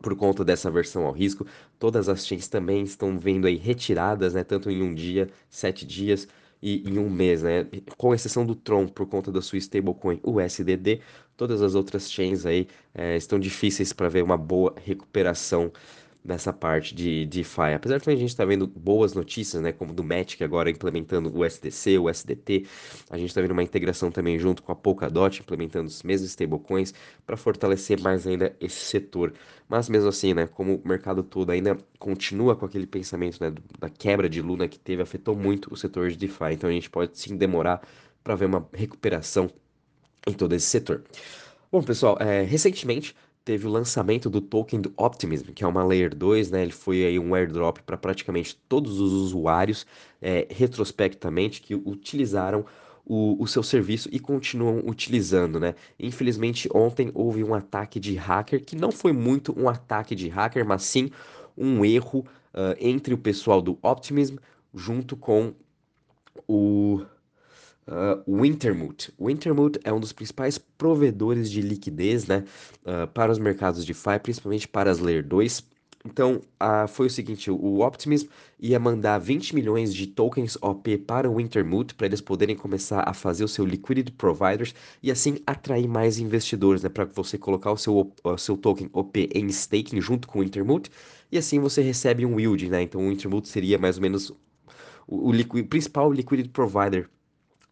por 0.00 0.14
conta 0.14 0.44
dessa 0.44 0.70
versão 0.70 1.04
ao 1.04 1.12
risco. 1.12 1.46
Todas 1.78 2.08
as 2.08 2.24
chains 2.24 2.46
também 2.46 2.84
estão 2.84 3.18
vendo 3.18 3.46
aí 3.46 3.56
retiradas, 3.56 4.34
né, 4.34 4.44
tanto 4.44 4.70
em 4.70 4.80
um 4.80 4.94
dia, 4.94 5.28
sete 5.50 5.84
dias 5.84 6.28
e 6.62 6.88
em 6.88 6.96
um 6.96 7.10
mês, 7.10 7.42
né, 7.42 7.66
com 7.96 8.14
exceção 8.14 8.46
do 8.46 8.54
Tron 8.54 8.86
por 8.86 9.06
conta 9.06 9.32
da 9.32 9.42
sua 9.42 9.58
stablecoin 9.58 10.20
USDD, 10.22 11.00
todas 11.36 11.60
as 11.60 11.74
outras 11.74 12.10
chains 12.10 12.46
aí 12.46 12.68
é, 12.94 13.16
estão 13.16 13.38
difíceis 13.38 13.92
para 13.92 14.08
ver 14.08 14.22
uma 14.22 14.36
boa 14.36 14.72
recuperação 14.84 15.72
nessa 16.24 16.52
parte 16.52 16.94
de 16.94 17.26
DeFi. 17.26 17.74
Apesar 17.76 17.98
de 17.98 18.08
a 18.08 18.16
gente 18.16 18.30
estar 18.30 18.44
tá 18.44 18.48
vendo 18.48 18.66
boas 18.66 19.12
notícias, 19.12 19.62
né, 19.62 19.72
como 19.72 19.92
do 19.92 20.02
Matic 20.02 20.40
agora 20.40 20.70
implementando 20.70 21.30
o 21.36 21.44
SDC, 21.44 21.98
o 21.98 22.08
SDT, 22.08 22.66
a 23.10 23.18
gente 23.18 23.28
está 23.28 23.42
vendo 23.42 23.50
uma 23.50 23.62
integração 23.62 24.10
também 24.10 24.38
junto 24.38 24.62
com 24.62 24.72
a 24.72 24.74
Polkadot, 24.74 25.40
implementando 25.40 25.86
os 25.86 26.02
mesmos 26.02 26.30
stablecoins 26.30 26.94
para 27.26 27.36
fortalecer 27.36 28.00
mais 28.00 28.26
ainda 28.26 28.56
esse 28.58 28.80
setor. 28.86 29.34
Mas 29.68 29.88
mesmo 29.88 30.08
assim, 30.08 30.32
né, 30.32 30.46
como 30.46 30.76
o 30.76 30.88
mercado 30.88 31.22
todo 31.22 31.50
ainda 31.50 31.76
continua 31.98 32.56
com 32.56 32.64
aquele 32.64 32.86
pensamento 32.86 33.38
né, 33.42 33.52
da 33.78 33.90
quebra 33.90 34.28
de 34.28 34.40
Luna 34.40 34.66
que 34.66 34.78
teve, 34.78 35.02
afetou 35.02 35.36
muito 35.36 35.72
o 35.72 35.76
setor 35.76 36.08
de 36.08 36.16
DeFi. 36.16 36.52
Então 36.52 36.70
a 36.70 36.72
gente 36.72 36.88
pode 36.88 37.18
sim 37.18 37.36
demorar 37.36 37.82
para 38.22 38.34
ver 38.34 38.46
uma 38.46 38.66
recuperação 38.72 39.50
em 40.26 40.32
todo 40.32 40.54
esse 40.54 40.66
setor. 40.66 41.04
Bom, 41.70 41.82
pessoal, 41.82 42.16
é, 42.18 42.42
recentemente 42.42 43.14
teve 43.44 43.66
o 43.66 43.70
lançamento 43.70 44.30
do 44.30 44.40
token 44.40 44.80
do 44.80 44.92
Optimism, 44.96 45.52
que 45.52 45.62
é 45.62 45.66
uma 45.66 45.84
Layer 45.84 46.14
2, 46.14 46.50
né? 46.50 46.62
Ele 46.62 46.72
foi 46.72 47.04
aí 47.04 47.18
um 47.18 47.34
airdrop 47.34 47.78
para 47.80 47.96
praticamente 47.96 48.56
todos 48.68 48.98
os 49.00 49.12
usuários, 49.12 49.86
é, 50.20 50.46
que 51.60 51.74
utilizaram 51.74 52.64
o, 53.04 53.42
o, 53.42 53.46
seu 53.46 53.62
serviço 53.62 54.08
e 54.10 54.18
continuam 54.18 54.82
utilizando, 54.86 55.60
né? 55.60 55.74
Infelizmente, 56.00 56.68
ontem 56.72 57.10
houve 57.12 57.44
um 57.44 57.54
ataque 57.54 58.00
de 58.00 58.14
hacker, 58.14 58.64
que 58.64 58.74
não 58.74 58.90
foi 58.90 59.12
muito 59.12 59.54
um 59.58 59.68
ataque 59.68 60.14
de 60.14 60.28
hacker, 60.28 60.64
mas 60.64 60.82
sim 60.84 61.10
um 61.56 61.84
erro 61.84 62.20
uh, 62.54 62.74
entre 62.80 63.12
o 63.12 63.18
pessoal 63.18 63.60
do 63.60 63.78
Optimism 63.82 64.36
junto 64.72 65.16
com 65.16 65.52
o 66.48 67.02
Uh, 67.86 68.40
Wintermute. 68.40 69.12
Wintermute 69.20 69.78
é 69.84 69.92
um 69.92 70.00
dos 70.00 70.12
principais 70.12 70.56
provedores 70.56 71.50
de 71.50 71.60
liquidez 71.60 72.26
né, 72.26 72.44
uh, 72.82 73.06
para 73.08 73.30
os 73.30 73.38
mercados 73.38 73.84
de 73.84 73.92
DeFi, 73.92 74.18
principalmente 74.22 74.66
para 74.66 74.90
as 74.90 74.98
Layer 74.98 75.22
2. 75.22 75.62
Então, 76.06 76.42
uh, 76.62 76.86
foi 76.86 77.06
o 77.06 77.10
seguinte, 77.10 77.50
o 77.50 77.80
Optimism 77.80 78.28
ia 78.60 78.78
mandar 78.78 79.18
20 79.18 79.54
milhões 79.54 79.94
de 79.94 80.06
tokens 80.06 80.56
OP 80.60 80.98
para 80.98 81.30
o 81.30 81.36
Wintermute, 81.36 81.94
para 81.94 82.06
eles 82.06 82.20
poderem 82.20 82.54
começar 82.54 83.02
a 83.08 83.14
fazer 83.14 83.42
o 83.42 83.48
seu 83.48 83.64
Liquidity 83.64 84.12
Providers 84.12 84.74
e 85.02 85.10
assim 85.10 85.38
atrair 85.46 85.88
mais 85.88 86.18
investidores, 86.18 86.82
né, 86.82 86.90
para 86.90 87.06
você 87.06 87.38
colocar 87.38 87.72
o 87.72 87.76
seu, 87.78 88.12
o 88.22 88.38
seu 88.38 88.56
token 88.56 88.90
OP 88.92 89.30
em 89.34 89.46
staking 89.46 89.98
junto 90.00 90.28
com 90.28 90.38
o 90.38 90.42
Wintermute, 90.42 90.90
e 91.32 91.38
assim 91.38 91.58
você 91.58 91.80
recebe 91.80 92.26
um 92.26 92.38
yield, 92.38 92.68
né, 92.68 92.82
então 92.82 93.00
o 93.00 93.08
Wintermute 93.08 93.48
seria 93.48 93.78
mais 93.78 93.96
ou 93.96 94.02
menos 94.02 94.28
o, 94.28 94.36
o, 95.06 95.30
o 95.30 95.64
principal 95.66 96.12
Liquidity 96.12 96.50
Provider 96.50 97.08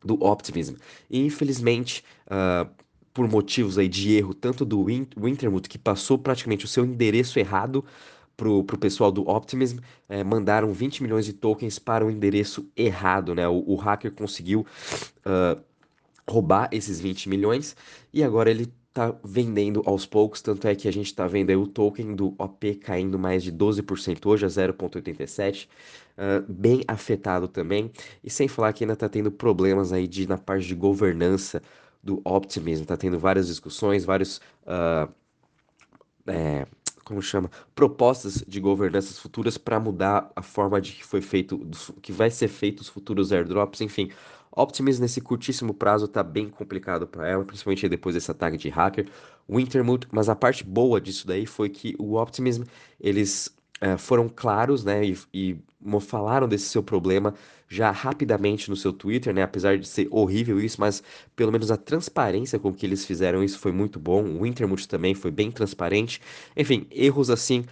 do 0.05 0.15
Optimism. 0.23 0.75
E 1.11 1.25
infelizmente, 1.25 2.05
uh, 2.27 2.69
por 3.13 3.29
motivos 3.29 3.79
aí 3.79 3.89
de 3.89 4.13
erro, 4.15 4.35
tanto 4.35 4.65
do 4.65 4.85
Win 4.85 5.07
Wintermute, 5.17 5.69
que 5.69 5.79
passou 5.79 6.19
praticamente 6.19 6.65
o 6.65 6.69
seu 6.69 6.85
endereço 6.85 7.39
errado 7.39 7.85
pro, 8.37 8.65
pro 8.65 8.79
pessoal 8.79 9.13
do 9.13 9.29
Optimism, 9.29 9.79
é, 10.09 10.25
mandaram 10.25 10.73
20 10.73 11.03
milhões 11.03 11.27
de 11.27 11.33
tokens 11.33 11.79
para 11.79 12.05
o 12.05 12.11
endereço 12.11 12.67
errado, 12.77 13.35
né? 13.35 13.47
O, 13.47 13.63
o 13.67 13.77
hacker 13.77 14.13
conseguiu 14.13 14.67
uh, 15.27 15.61
roubar 16.29 16.69
esses 16.73 17.01
20 17.01 17.29
milhões 17.29 17.77
e 18.13 18.23
agora 18.23 18.51
ele 18.51 18.73
tá 18.93 19.15
vendendo 19.25 19.83
aos 19.87 20.05
poucos, 20.05 20.43
tanto 20.43 20.69
é 20.69 20.75
que 20.75 20.87
a 20.87 20.93
gente 20.93 21.15
tá 21.15 21.27
vendo 21.27 21.51
aí 21.51 21.57
o 21.57 21.67
token 21.67 22.15
do 22.15 22.35
OP 22.39 22.75
caindo 22.77 23.19
mais 23.19 23.43
de 23.43 23.51
12% 23.51 24.27
hoje 24.27 24.45
a 24.45 24.49
0.87, 24.49 25.67
uh, 25.67 26.53
bem 26.53 26.83
afetado 26.87 27.49
também, 27.49 27.91
e 28.23 28.29
sem 28.29 28.49
falar 28.49 28.73
que 28.73 28.85
ainda 28.85 28.95
tá 28.95 29.09
tendo 29.09 29.33
problemas 29.33 29.93
aí 29.93 30.07
de, 30.07 30.29
na 30.29 30.37
parte 30.37 30.67
de 30.67 30.75
governança 30.75 31.63
do 32.03 32.21
Optimism, 32.25 32.85
tá 32.85 32.97
tendo 32.97 33.19
várias 33.19 33.47
discussões, 33.47 34.05
vários, 34.05 34.39
uh, 34.67 35.11
é, 36.27 36.67
como 37.05 37.23
chama, 37.23 37.51
propostas 37.75 38.45
de 38.47 38.61
governanças 38.61 39.19
futuras 39.19 39.57
para 39.57 39.81
mudar 39.81 40.31
a 40.37 40.43
forma 40.43 40.81
de 40.81 40.93
que 40.93 41.05
foi 41.05 41.23
feito, 41.23 41.59
que 42.03 42.13
vai 42.13 42.31
ser 42.31 42.49
feito 42.49 42.81
os 42.81 42.89
futuros 42.89 43.33
airdrops, 43.33 43.81
enfim, 43.81 44.11
Optimism 44.55 45.03
nesse 45.03 45.21
curtíssimo 45.21 45.73
prazo 45.73 46.07
tá 46.07 46.23
bem 46.23 46.49
complicado 46.49 47.07
para 47.07 47.27
ela, 47.29 47.45
principalmente 47.45 47.89
depois 47.89 48.15
desse 48.15 48.31
ataque 48.31 48.57
de 48.57 48.69
hacker. 48.69 49.09
Wintermute, 49.49 50.07
mas 50.13 50.29
a 50.29 50.37
parte 50.37 50.63
boa 50.65 51.01
disso 51.01 51.27
daí 51.27 51.47
foi 51.47 51.69
que 51.69 51.97
o 51.99 52.17
Optimism, 52.17 52.63
eles 53.01 53.55
é, 53.81 53.97
foram 53.97 54.29
claros, 54.29 54.85
né, 54.85 55.05
e, 55.05 55.19
e 55.35 55.59
falaram 56.01 56.47
desse 56.47 56.67
seu 56.67 56.83
problema 56.83 57.35
já 57.69 57.91
rapidamente 57.91 58.69
no 58.69 58.77
seu 58.77 58.93
Twitter, 58.93 59.33
né? 59.35 59.43
Apesar 59.43 59.79
de 59.79 59.89
ser 59.89 60.07
horrível 60.11 60.61
isso, 60.61 60.79
mas 60.79 61.03
pelo 61.35 61.51
menos 61.51 61.71
a 61.71 61.77
transparência 61.77 62.59
com 62.59 62.73
que 62.73 62.85
eles 62.85 63.05
fizeram 63.07 63.43
isso 63.43 63.59
foi 63.59 63.73
muito 63.73 63.99
bom. 63.99 64.23
O 64.25 64.43
Wintermute 64.43 64.87
também 64.87 65.15
foi 65.15 65.31
bem 65.31 65.51
transparente. 65.51 66.21
Enfim, 66.55 66.87
erros 66.91 67.31
assim 67.31 67.65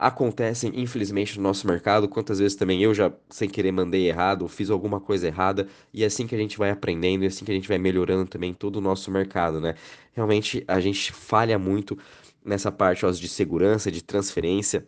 acontecem, 0.00 0.72
infelizmente, 0.74 1.36
no 1.36 1.42
nosso 1.42 1.66
mercado. 1.66 2.08
Quantas 2.08 2.38
vezes 2.38 2.56
também 2.56 2.82
eu 2.82 2.94
já, 2.94 3.12
sem 3.28 3.46
querer, 3.50 3.70
mandei 3.70 4.08
errado, 4.08 4.48
fiz 4.48 4.70
alguma 4.70 4.98
coisa 4.98 5.26
errada, 5.26 5.68
e 5.92 6.02
é 6.02 6.06
assim 6.06 6.26
que 6.26 6.34
a 6.34 6.38
gente 6.38 6.56
vai 6.56 6.70
aprendendo, 6.70 7.22
e 7.22 7.26
é 7.26 7.28
assim 7.28 7.44
que 7.44 7.50
a 7.52 7.54
gente 7.54 7.68
vai 7.68 7.76
melhorando 7.76 8.24
também 8.24 8.54
todo 8.54 8.76
o 8.76 8.80
nosso 8.80 9.10
mercado, 9.10 9.60
né? 9.60 9.74
Realmente 10.14 10.64
a 10.66 10.80
gente 10.80 11.12
falha 11.12 11.58
muito 11.58 11.98
nessa 12.42 12.72
parte 12.72 13.04
ó, 13.04 13.10
de 13.10 13.28
segurança, 13.28 13.90
de 13.90 14.02
transferência, 14.02 14.86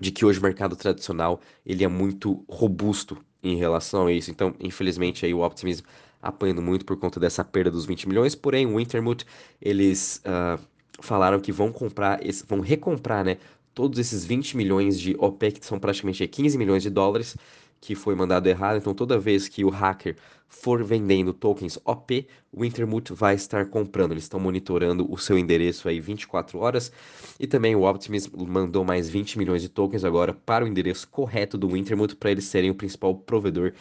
de 0.00 0.10
que 0.10 0.24
hoje 0.24 0.38
o 0.38 0.42
mercado 0.42 0.74
tradicional 0.76 1.40
ele 1.66 1.84
é 1.84 1.88
muito 1.88 2.42
robusto 2.48 3.18
em 3.42 3.56
relação 3.56 4.06
a 4.06 4.12
isso. 4.12 4.30
Então, 4.30 4.54
infelizmente, 4.58 5.26
aí 5.26 5.34
o 5.34 5.40
Optimism 5.44 5.84
apanhando 6.22 6.62
muito 6.62 6.86
por 6.86 6.96
conta 6.96 7.20
dessa 7.20 7.44
perda 7.44 7.70
dos 7.70 7.84
20 7.84 8.08
milhões, 8.08 8.34
porém 8.34 8.66
o 8.66 8.78
Wintermute, 8.78 9.26
eles 9.60 10.22
uh, 10.24 10.58
falaram 11.00 11.38
que 11.38 11.52
vão 11.52 11.70
comprar, 11.70 12.20
vão 12.46 12.60
recomprar, 12.60 13.24
né, 13.24 13.36
todos 13.78 13.96
esses 14.00 14.24
20 14.24 14.56
milhões 14.56 14.98
de 14.98 15.14
OP, 15.20 15.52
que 15.52 15.64
são 15.64 15.78
praticamente 15.78 16.26
15 16.26 16.58
milhões 16.58 16.82
de 16.82 16.90
dólares, 16.90 17.36
que 17.80 17.94
foi 17.94 18.12
mandado 18.16 18.48
errado. 18.48 18.76
Então, 18.76 18.92
toda 18.92 19.16
vez 19.20 19.46
que 19.46 19.64
o 19.64 19.68
hacker 19.68 20.16
for 20.48 20.82
vendendo 20.82 21.32
tokens 21.32 21.78
OP, 21.84 22.26
o 22.52 22.64
Intermute 22.64 23.12
vai 23.12 23.36
estar 23.36 23.66
comprando. 23.66 24.10
Eles 24.10 24.24
estão 24.24 24.40
monitorando 24.40 25.06
o 25.08 25.16
seu 25.16 25.38
endereço 25.38 25.88
aí 25.88 26.00
24 26.00 26.58
horas. 26.58 26.90
E 27.38 27.46
também 27.46 27.76
o 27.76 27.88
Optimism 27.88 28.32
mandou 28.48 28.84
mais 28.84 29.08
20 29.08 29.38
milhões 29.38 29.62
de 29.62 29.68
tokens 29.68 30.02
agora 30.02 30.34
para 30.34 30.64
o 30.64 30.68
endereço 30.68 31.06
correto 31.06 31.56
do 31.56 31.76
Intermute 31.76 32.16
para 32.16 32.32
eles 32.32 32.46
serem 32.46 32.70
o 32.70 32.74
principal 32.74 33.14
provedor 33.14 33.72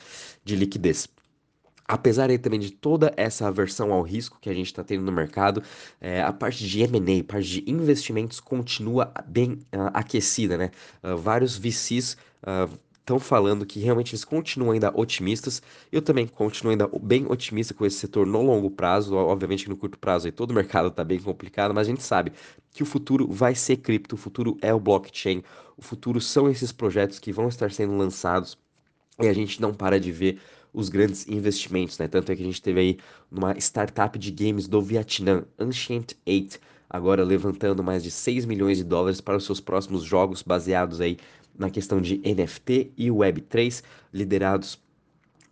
de 0.46 0.56
liquidez. 0.56 1.10
Apesar 1.88 2.29
aí 2.29 2.38
também 2.38 2.60
de 2.60 2.72
toda 2.72 3.13
essa 3.15 3.48
aversão 3.48 3.94
ao 3.94 4.01
risco 4.01 4.38
que 4.41 4.50
a 4.50 4.53
gente 4.53 4.65
está 4.67 4.84
tendo 4.84 5.03
no 5.03 5.12
mercado, 5.12 5.63
é, 6.01 6.22
a 6.22 6.34
parte 6.34 6.67
de 6.67 6.82
M&A, 6.82 7.22
a 7.22 7.24
parte 7.24 7.62
de 7.62 7.72
investimentos 7.72 8.41
continua 8.41 9.13
bem 9.25 9.53
uh, 9.74 9.89
aquecida, 9.94 10.58
né? 10.58 10.72
Uh, 11.01 11.15
vários 11.15 11.58
VCs 11.58 12.17
estão 13.00 13.15
uh, 13.15 13.20
falando 13.22 13.65
que 13.65 13.79
realmente 13.79 14.12
eles 14.12 14.25
continuam 14.25 14.72
ainda 14.72 14.91
otimistas. 14.94 15.62
Eu 15.89 16.01
também 16.01 16.27
continuo 16.27 16.72
ainda 16.72 16.89
bem 17.01 17.25
otimista 17.25 17.74
com 17.74 17.86
esse 17.86 17.98
setor 17.98 18.27
no 18.27 18.41
longo 18.41 18.70
prazo. 18.70 19.15
Obviamente 19.15 19.63
que 19.63 19.70
no 19.70 19.77
curto 19.77 19.98
prazo 19.98 20.27
aí 20.27 20.32
todo 20.34 20.51
o 20.51 20.53
mercado 20.53 20.89
está 20.89 21.06
bem 21.06 21.20
complicado, 21.20 21.74
mas 21.74 21.88
a 21.88 21.89
gente 21.89 22.03
sabe 22.03 22.34
que 22.72 22.84
o 22.84 22.86
futuro 22.86 23.32
vai 23.32 23.56
ser 23.56 23.77
cripto, 23.77 24.15
o 24.15 24.17
futuro 24.17 24.58
é 24.62 24.74
o 24.74 24.79
blockchain, 24.79 25.41
o 25.77 25.82
futuro 25.82 26.20
são 26.20 26.50
esses 26.50 26.74
projetos 26.74 27.17
que 27.17 27.32
vão 27.32 27.48
estar 27.48 27.72
sendo 27.72 27.96
lançados 27.96 28.58
e 29.20 29.27
a 29.27 29.34
gente 29.34 29.62
não 29.62 29.74
para 29.74 30.00
de 30.00 30.12
ver 30.12 30.39
os 30.77 30.89
grandes 30.89 31.27
investimentos, 31.27 31.98
né? 31.98 32.07
Tanto 32.07 32.31
é 32.31 32.36
que 32.36 32.43
a 32.43 32.46
gente 32.46 32.62
teve 32.62 32.79
aí 32.79 32.98
uma 33.31 33.57
startup 33.57 34.17
de 34.19 34.29
games 34.29 34.67
do 34.67 34.79
Vietnã, 34.79 35.43
Ancient 35.57 36.13
8, 36.24 36.60
agora 36.88 37.24
levantando 37.24 37.84
mais 37.84 38.03
de 38.03 38.12
6 38.12 38.46
milhões 38.46 38.77
de 38.77 38.84
dólares 38.84 39.19
para 39.19 39.36
os 39.36 39.43
seus 39.43 39.60
próximos 39.60 40.03
jogos 40.03 40.43
baseados 40.43 41.01
aí 41.01 41.17
na 41.57 41.72
questão 41.72 42.00
de 42.00 42.19
NFT 42.19 42.91
e 42.96 43.07
Web3, 43.07 43.84
liderados 44.13 44.79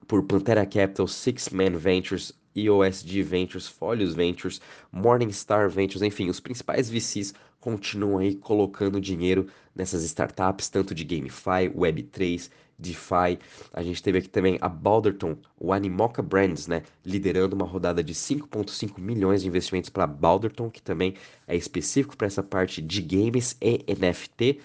por 0.07 0.21
Pantera 0.21 0.63
Capital, 0.63 1.07
Six 1.07 1.49
Man 1.49 1.71
Ventures, 1.71 2.31
EOSG 2.55 3.23
Ventures, 3.23 3.67
Folios 3.67 4.13
Ventures, 4.13 4.61
Morningstar 4.91 5.67
Ventures, 5.71 6.03
enfim, 6.03 6.29
os 6.29 6.39
principais 6.39 6.87
VCs 6.87 7.33
continuam 7.59 8.19
aí 8.19 8.35
colocando 8.35 9.01
dinheiro 9.01 9.47
nessas 9.73 10.03
startups, 10.03 10.69
tanto 10.69 10.93
de 10.93 11.03
GameFi, 11.03 11.71
Web3 11.75 12.47
DeFi. 12.77 13.39
A 13.73 13.83
gente 13.83 14.01
teve 14.01 14.19
aqui 14.19 14.29
também 14.29 14.57
a 14.61 14.69
Balderton, 14.69 15.37
o 15.59 15.71
Animoca 15.71 16.21
Brands, 16.21 16.67
né, 16.67 16.83
liderando 17.05 17.55
uma 17.55 17.65
rodada 17.65 18.03
de 18.03 18.13
5.5 18.13 18.99
milhões 18.99 19.41
de 19.41 19.47
investimentos 19.47 19.89
para 19.89 20.07
Balderton, 20.07 20.69
que 20.69 20.81
também 20.81 21.15
é 21.47 21.55
específico 21.55 22.17
para 22.17 22.27
essa 22.27 22.43
parte 22.43 22.81
de 22.81 23.01
games 23.01 23.57
e 23.61 23.83
NFT. 23.87 24.59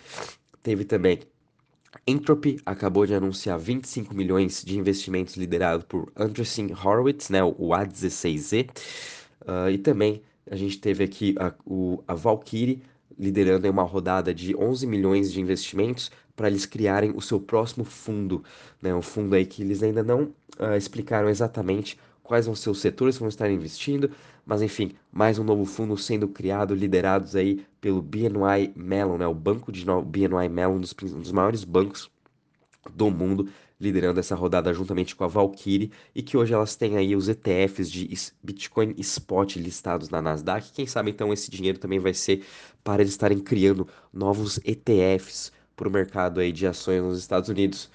Teve 0.62 0.84
também 0.84 1.20
Entropy 2.06 2.60
acabou 2.64 3.04
de 3.04 3.14
anunciar 3.14 3.58
25 3.58 4.14
milhões 4.14 4.62
de 4.64 4.78
investimentos 4.78 5.36
liderado 5.36 5.84
por 5.86 6.10
Andreessen 6.16 6.72
Horowitz, 6.72 7.28
né, 7.30 7.42
o 7.42 7.70
A16Z. 7.70 8.70
Uh, 9.42 9.70
e 9.70 9.78
também 9.78 10.22
a 10.48 10.56
gente 10.56 10.78
teve 10.78 11.02
aqui 11.02 11.34
a, 11.38 11.52
o, 11.64 12.02
a 12.06 12.14
Valkyrie 12.14 12.82
liderando 13.18 13.68
uma 13.68 13.82
rodada 13.82 14.32
de 14.32 14.56
11 14.56 14.86
milhões 14.86 15.32
de 15.32 15.40
investimentos 15.40 16.10
para 16.40 16.48
eles 16.48 16.64
criarem 16.64 17.12
o 17.14 17.20
seu 17.20 17.38
próximo 17.38 17.84
fundo, 17.84 18.42
né? 18.80 18.94
Um 18.94 19.02
fundo 19.02 19.34
aí 19.34 19.44
que 19.44 19.60
eles 19.60 19.82
ainda 19.82 20.02
não 20.02 20.32
uh, 20.58 20.74
explicaram 20.74 21.28
exatamente 21.28 21.98
quais 22.22 22.46
vão 22.46 22.54
ser 22.54 22.70
os 22.70 22.80
setores 22.80 23.16
que 23.16 23.20
vão 23.20 23.28
estar 23.28 23.50
investindo, 23.50 24.10
mas 24.46 24.62
enfim, 24.62 24.92
mais 25.12 25.38
um 25.38 25.44
novo 25.44 25.66
fundo 25.66 25.98
sendo 25.98 26.26
criado, 26.28 26.74
liderados 26.74 27.36
aí 27.36 27.62
pelo 27.78 28.00
BNY 28.00 28.72
Mellon, 28.74 29.18
né? 29.18 29.26
O 29.26 29.34
banco 29.34 29.70
de 29.70 29.84
BNY 29.84 30.48
Mellon, 30.48 30.76
um 30.76 30.80
dos, 30.80 30.96
um 31.02 31.20
dos 31.20 31.30
maiores 31.30 31.62
bancos 31.62 32.10
do 32.90 33.10
mundo, 33.10 33.46
liderando 33.78 34.18
essa 34.18 34.34
rodada 34.34 34.72
juntamente 34.72 35.14
com 35.14 35.24
a 35.24 35.28
Valkyrie, 35.28 35.92
e 36.14 36.22
que 36.22 36.38
hoje 36.38 36.54
elas 36.54 36.74
têm 36.74 36.96
aí 36.96 37.14
os 37.14 37.28
ETFs 37.28 37.90
de 37.90 38.08
Bitcoin 38.42 38.94
Spot 38.96 39.56
listados 39.56 40.08
na 40.08 40.22
Nasdaq. 40.22 40.72
Quem 40.72 40.86
sabe 40.86 41.10
então 41.10 41.34
esse 41.34 41.50
dinheiro 41.50 41.78
também 41.78 41.98
vai 41.98 42.14
ser 42.14 42.46
para 42.82 43.02
eles 43.02 43.12
estarem 43.12 43.40
criando 43.40 43.86
novos 44.10 44.58
ETFs 44.64 45.52
para 45.80 45.88
o 45.88 45.90
mercado 45.90 46.40
aí 46.40 46.52
de 46.52 46.66
ações 46.66 47.02
nos 47.02 47.18
Estados 47.18 47.48
Unidos. 47.48 47.88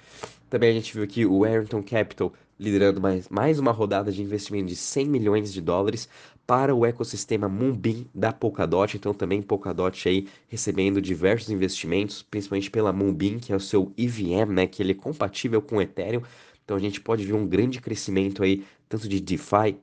Também 0.50 0.70
a 0.70 0.72
gente 0.72 0.92
viu 0.92 1.04
aqui 1.04 1.24
o 1.24 1.44
Arrington 1.44 1.80
Capital 1.84 2.32
liderando 2.58 3.00
mais, 3.00 3.28
mais 3.28 3.60
uma 3.60 3.70
rodada 3.70 4.10
de 4.10 4.20
investimento 4.20 4.66
de 4.66 4.74
100 4.74 5.06
milhões 5.06 5.52
de 5.52 5.60
dólares 5.60 6.08
para 6.44 6.74
o 6.74 6.84
ecossistema 6.84 7.48
Moonbeam 7.48 8.04
da 8.12 8.32
Polkadot. 8.32 8.96
Então 8.96 9.14
também 9.14 9.40
Polkadot 9.40 10.08
aí 10.08 10.26
recebendo 10.48 11.00
diversos 11.00 11.48
investimentos, 11.48 12.22
principalmente 12.22 12.72
pela 12.72 12.92
Moonbeam, 12.92 13.38
que 13.38 13.52
é 13.52 13.56
o 13.56 13.60
seu 13.60 13.92
EVM, 13.96 14.52
né, 14.52 14.66
que 14.66 14.82
ele 14.82 14.90
é 14.90 14.94
compatível 14.94 15.62
com 15.62 15.76
o 15.76 15.82
Ethereum. 15.82 16.22
Então 16.64 16.76
a 16.76 16.80
gente 16.80 17.00
pode 17.00 17.24
ver 17.24 17.34
um 17.34 17.46
grande 17.46 17.80
crescimento 17.80 18.42
aí, 18.42 18.64
tanto 18.88 19.08
de 19.08 19.20
DeFi 19.20 19.76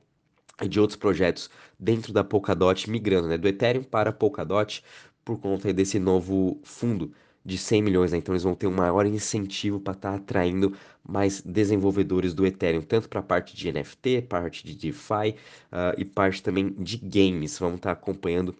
e 0.60 0.68
de 0.68 0.78
outros 0.78 0.96
projetos 0.96 1.48
dentro 1.80 2.12
da 2.12 2.22
Polkadot, 2.22 2.90
migrando 2.90 3.28
né, 3.28 3.38
do 3.38 3.48
Ethereum 3.48 3.82
para 3.82 4.12
Polkadot 4.12 4.84
por 5.24 5.38
conta 5.38 5.72
desse 5.72 5.98
novo 5.98 6.60
fundo 6.62 7.10
de 7.44 7.58
100 7.58 7.82
milhões, 7.82 8.12
né? 8.12 8.18
Então 8.18 8.34
eles 8.34 8.42
vão 8.42 8.54
ter 8.54 8.66
um 8.66 8.74
maior 8.74 9.04
incentivo 9.06 9.78
para 9.78 9.92
estar 9.92 10.10
tá 10.12 10.16
atraindo 10.16 10.74
mais 11.06 11.42
desenvolvedores 11.42 12.32
do 12.32 12.46
Ethereum, 12.46 12.80
tanto 12.80 13.08
para 13.08 13.20
a 13.20 13.22
parte 13.22 13.54
de 13.54 13.70
NFT, 13.70 14.22
parte 14.22 14.64
de 14.64 14.74
DeFi 14.74 15.36
uh, 15.70 15.94
e 15.98 16.04
parte 16.04 16.42
também 16.42 16.74
de 16.78 16.96
games. 16.96 17.58
Vamos 17.58 17.76
estar 17.76 17.94
tá 17.94 18.00
acompanhando 18.00 18.54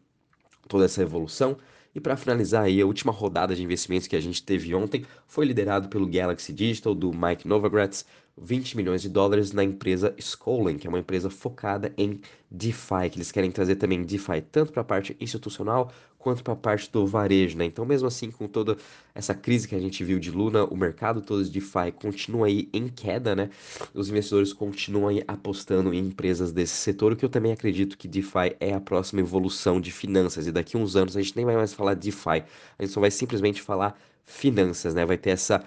toda 0.69 0.85
essa 0.85 1.03
evolução. 1.03 1.57
E 1.95 2.01
para 2.01 2.17
finalizar 2.17 2.65
aí, 2.65 2.81
a 2.81 2.87
última 2.87 3.13
rodada 3.13 3.55
de 3.55 3.63
investimentos 3.63 4.09
que 4.09 4.17
a 4.17 4.21
gente 4.21 4.43
teve 4.43 4.75
ontem 4.75 5.07
foi 5.27 5.47
liderado 5.47 5.89
pelo 5.89 6.09
Galaxy 6.09 6.53
Digital, 6.53 6.93
do 6.95 7.13
Mike 7.13 7.47
Novogratz, 7.47 8.05
20 8.37 8.77
milhões 8.77 9.03
de 9.03 9.09
dólares 9.09 9.53
na 9.53 9.63
empresa 9.63 10.15
Skolen, 10.19 10.77
que 10.77 10.87
é 10.87 10.91
uma 10.91 10.99
empresa 10.99 11.31
focada 11.31 11.93
em 11.97 12.21
DeFi, 12.51 13.11
que 13.11 13.19
eles 13.19 13.31
querem 13.31 13.51
trazer 13.51 13.77
também 13.77 14.03
DeFi 14.03 14.41
tanto 14.51 14.73
para 14.73 14.83
a 14.83 14.85
parte 14.85 15.17
institucional 15.21 15.93
quanto 16.19 16.43
para 16.43 16.55
a 16.55 16.57
parte 16.57 16.91
do 16.91 17.07
varejo, 17.07 17.57
né? 17.59 17.67
Então, 17.67 17.85
mesmo 17.85 18.09
assim, 18.09 18.31
com 18.31 18.49
toda 18.49 18.79
essa 19.15 19.35
crise 19.35 19.69
que 19.69 19.75
a 19.75 19.79
gente 19.79 20.03
viu 20.03 20.19
de 20.19 20.31
Luna, 20.31 20.65
o 20.65 20.75
mercado 20.75 21.21
todo 21.21 21.45
de 21.45 21.51
DeFi 21.51 21.93
continua 21.93 22.47
aí 22.47 22.69
em 22.73 22.89
queda, 22.89 23.37
né? 23.37 23.51
Os 23.93 24.09
investidores 24.09 24.51
continuam 24.53 25.09
aí 25.09 25.23
apostando 25.29 25.93
em 25.93 25.99
empresas 25.99 26.51
desse 26.51 26.77
setor, 26.77 27.13
o 27.13 27.17
que 27.17 27.27
eu 27.27 27.29
também 27.29 27.53
acredito 27.53 27.99
que 27.99 28.09
DeFi 28.09 28.57
é 28.59 28.73
a 28.73 28.81
próxima 28.81 29.21
evolução 29.21 29.79
de 29.79 29.93
finanças, 29.93 30.47
e 30.47 30.53
daqui 30.53 30.79
a 30.79 30.81
uns 30.81 30.97
anos 30.97 31.15
a 31.15 31.21
gente 31.21 31.37
nem 31.37 31.45
vai 31.45 31.57
mais 31.57 31.75
falar 31.75 31.93
DeFi, 31.93 32.43
a 32.79 32.83
gente 32.83 32.93
só 32.93 33.01
vai 33.01 33.11
simplesmente 33.11 33.61
falar 33.61 33.95
finanças, 34.25 34.95
né? 34.95 35.05
Vai 35.05 35.19
ter 35.19 35.31
essa 35.31 35.63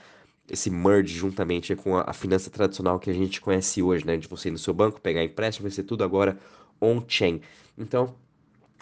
esse 0.49 0.69
merge 0.69 1.13
juntamente 1.13 1.75
com 1.75 1.97
a, 1.97 2.05
a, 2.07 2.13
finança 2.13 2.49
tradicional 2.49 2.99
que 2.99 3.09
a 3.09 3.13
gente 3.13 3.41
conhece 3.41 3.81
hoje, 3.81 4.05
né? 4.05 4.17
De 4.17 4.27
você 4.27 4.49
ir 4.49 4.51
no 4.51 4.57
seu 4.57 4.73
banco, 4.73 5.01
pegar 5.01 5.23
empréstimo, 5.23 5.63
vai 5.67 5.71
ser 5.71 5.83
tudo 5.83 6.03
agora 6.03 6.37
on-chain. 6.79 7.41
Então, 7.77 8.15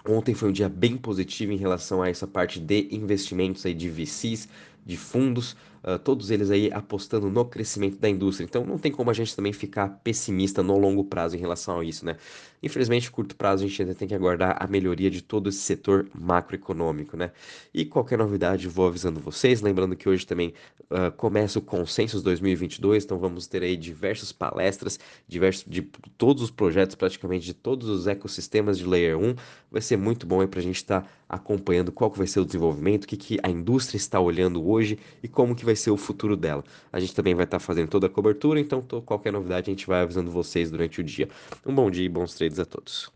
ontem 0.08 0.34
foi 0.34 0.50
um 0.50 0.52
dia 0.52 0.70
bem 0.70 0.96
positivo 0.98 1.52
em 1.52 1.58
relação 1.58 2.02
a 2.02 2.10
essa 2.10 2.28
parte 2.28 2.60
de 2.60 2.88
investimentos 2.92 3.66
aí 3.66 3.74
de 3.74 3.90
VCs, 3.90 4.48
de 4.86 4.96
fundos, 4.96 5.54
uh, 5.84 5.98
todos 5.98 6.30
eles 6.30 6.52
aí 6.52 6.72
apostando 6.72 7.30
no 7.30 7.44
crescimento 7.44 7.98
da 7.98 8.08
indústria. 8.08 8.46
Então, 8.46 8.64
não 8.64 8.78
tem 8.78 8.92
como 8.92 9.10
a 9.10 9.14
gente 9.14 9.36
também 9.36 9.52
ficar 9.52 9.90
pessimista 10.04 10.62
no 10.62 10.78
longo 10.78 11.04
prazo 11.04 11.36
em 11.36 11.40
relação 11.40 11.80
a 11.80 11.84
isso, 11.84 12.06
né? 12.06 12.18
Infelizmente, 12.66 13.12
curto 13.12 13.36
prazo, 13.36 13.64
a 13.64 13.68
gente 13.68 13.80
ainda 13.80 13.94
tem 13.94 14.08
que 14.08 14.16
aguardar 14.16 14.58
a 14.60 14.66
melhoria 14.66 15.12
de 15.12 15.22
todo 15.22 15.50
esse 15.50 15.60
setor 15.60 16.08
macroeconômico, 16.20 17.16
né? 17.16 17.30
E 17.72 17.86
qualquer 17.86 18.18
novidade, 18.18 18.68
vou 18.68 18.88
avisando 18.88 19.20
vocês. 19.20 19.62
Lembrando 19.62 19.96
que 19.96 20.10
hoje 20.10 20.26
também 20.26 20.52
uh, 20.90 21.12
começa 21.16 21.60
o 21.60 21.62
Consensus 21.62 22.24
2022, 22.24 23.04
então 23.04 23.20
vamos 23.20 23.46
ter 23.46 23.62
aí 23.62 23.78
diversas 23.78 24.32
palestras, 24.32 25.00
diversos, 25.28 25.64
de 25.68 25.84
todos 26.18 26.42
os 26.42 26.50
projetos, 26.50 26.96
praticamente 26.96 27.46
de 27.46 27.54
todos 27.54 27.88
os 27.88 28.08
ecossistemas 28.08 28.80
de 28.80 28.86
Layer 28.86 29.16
1. 29.16 29.36
Vai 29.72 29.82
ser 29.82 29.98
muito 29.98 30.26
bom 30.26 30.42
aí 30.42 30.48
para 30.48 30.60
a 30.60 30.64
gente 30.64 30.78
estar 30.78 31.02
tá 31.02 31.10
acompanhando 31.30 31.92
qual 31.92 32.10
que 32.10 32.18
vai 32.18 32.26
ser 32.26 32.40
o 32.40 32.46
desenvolvimento, 32.46 33.04
o 33.04 33.08
que, 33.08 33.18
que 33.18 33.40
a 33.44 33.50
indústria 33.50 33.98
está 33.98 34.20
olhando 34.20 34.68
hoje 34.68 34.98
e 35.22 35.28
como 35.28 35.56
que 35.56 35.66
vai 35.66 35.76
ser 35.76 35.92
o 35.92 35.98
futuro 35.98 36.36
dela. 36.36 36.64
A 36.92 37.00
gente 37.00 37.14
também 37.14 37.36
vai 37.36 37.46
estar 37.46 37.60
tá 37.60 37.64
fazendo 37.64 37.90
toda 37.90 38.08
a 38.08 38.10
cobertura, 38.10 38.60
então 38.60 38.82
qualquer 39.06 39.32
novidade 39.32 39.70
a 39.70 39.74
gente 39.74 39.86
vai 39.86 40.02
avisando 40.02 40.32
vocês 40.32 40.72
durante 40.72 41.02
o 41.02 41.04
dia. 41.04 41.28
Um 41.66 41.76
bom 41.76 41.92
dia 41.92 42.06
e 42.06 42.10
bons 42.10 42.34
trades 42.34 42.55
a 42.60 42.66
todos. 42.66 43.12